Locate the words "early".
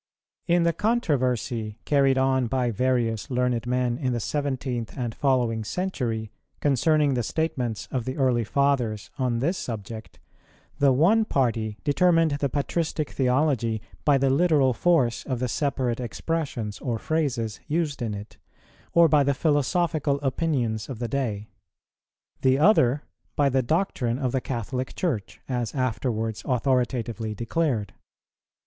8.17-8.43